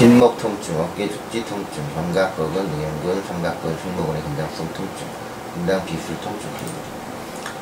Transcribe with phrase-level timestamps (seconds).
[0.00, 5.06] 뒷목 통증, 어깨 죽지 통증, 견갑근, 의형근, 삼각근, 승모근의 긴장성 통증,
[5.52, 6.88] 분당 비술 통증 등입니다.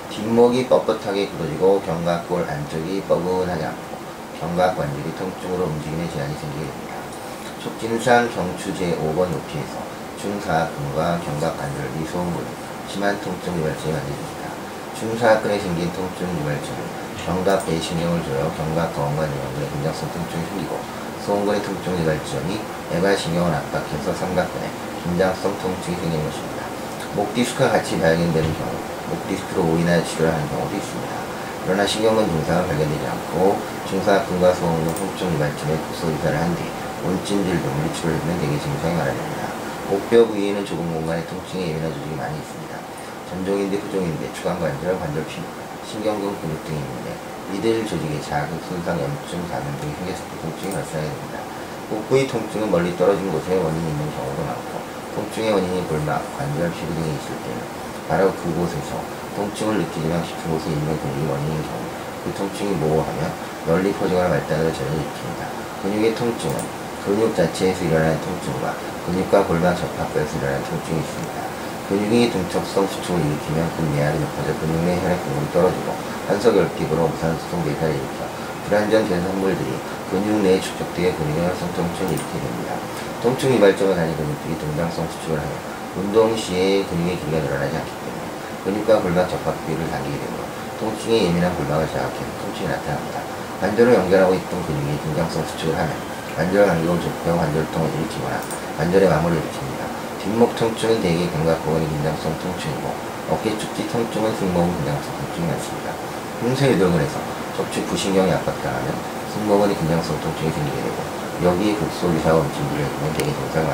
[0.08, 3.96] 뒷목이 뻣뻣하게 굳어지고 견갑골 안쪽이 뻐근하지 않고
[4.38, 6.94] 견갑 관절이 통증으로 움직임에 제한이 생기게 됩니다.
[7.60, 9.82] 촉진상 경추 제5번 높이에서
[10.20, 12.46] 중사근과 견갑 관절이 소음근,
[12.86, 14.48] 심한 통증 유발증이 만들어집니다.
[14.96, 20.80] 중사근에 생긴 통증 유발증은 견갑 배신경을 조여 견갑 거원과 내연근의 긴장성 통증이 생기고
[21.26, 22.58] 소음근의 통증 유발증이
[22.92, 24.70] 애발신경을 압박해서 삼각근에
[25.04, 26.64] 긴장성 통증이 생기는 것입니다.
[27.14, 28.72] 목 디스크와 같이 발견되는 경우
[29.10, 31.12] 목 디스크로 오인하여 치료를 하는 경우도 있습니다.
[31.66, 36.64] 그러나 신경근 증상은 발견되지 않고 중사근과 소음근 통증 유발증의 국소 이사를 한 뒤
[37.04, 39.42] 온찜질 등으로 치료를 해주면 대개 증상이 완화됩니다.
[39.90, 42.74] 목뼈 부위에는 좁은 공간에 통증에 예민한 조직이 많이 있습니다.
[43.28, 45.44] 전종인대, 후종인대, 추간관절, 관절 피부,
[45.86, 47.16] 신경근 근육 등이 있는데
[47.54, 51.40] 이들 조직의 자극, 손상, 염증, 감염 등이 생겼을 때 통증이 발생하게 됩니다.
[51.90, 54.80] 복부의 통증은 멀리 떨어진 곳에 원인이 있는 경우도 많고
[55.14, 57.60] 통증의 원인이 골막, 관절, 피부 등이 있을 때는
[58.08, 59.00] 바로 그곳에서
[59.36, 61.80] 통증을 느끼지만 깊은 곳에 있는 근육이 원인인 경우
[62.24, 63.20] 그 통증이 모호하며
[63.66, 65.82] 널리 퍼지거나 발달을 전혀 일으킵니다.
[65.82, 66.56] 근육의 통증은
[67.04, 68.74] 근육 자체에서 일어나는 통증과
[69.06, 71.47] 근육과 골반 접합부에서 일어나는 통증이 있습니다.
[71.88, 75.96] 근육이 중첩성 수축을 일으키면 근내압이 높아져 근육 내 혈액 공급이 떨어지고
[76.28, 78.28] 한석열핍으로 무산소통 대사를 일으켜
[78.68, 79.72] 불안전 대사물들이
[80.10, 82.74] 근육 내에 축적되어 근육의 활성 통증을 일으키게 됩니다.
[83.22, 85.48] 통증 이발적으로 다닌 근육들이 동장성 수축을 하여
[85.96, 88.24] 운동 시에 근육의 길이가 늘어나지 않기 때문에
[88.64, 90.44] 근육과 골반 접합 부위를 당기게 되므로
[90.78, 93.20] 통증에 예민한 골반을 자극해서 통증이 나타납니다.
[93.60, 95.96] 관절을 연결하고 있던 근육이 긴장성 수축을 하면
[96.36, 98.40] 관절 간격을 좁혀 관절통을 일으키거나
[98.76, 99.77] 관절의 마모를 일으킵니다.
[100.28, 102.92] 뒷목 통증은 대개 견갑부근의 긴장성 통증이고
[103.30, 105.92] 어깨 축지 통증은 승모근 긴장성 통증이 많습니다.
[106.42, 107.18] 흉쇄유돌근에서
[107.56, 108.94] 척추 부신경이 압박당하면
[109.32, 110.96] 승모근의 긴장성 통증이 생기게 되고
[111.44, 113.72] 여기에 극소 유사가 움직임을 해주면 대개 증상을